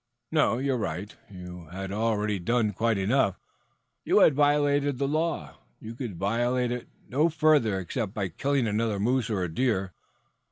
[0.31, 1.15] "No, you are right.
[1.29, 3.39] You had already done quite enough.
[4.03, 5.59] You had violated the law.
[5.79, 9.93] You could violate it no further except by killing another moose or a deer.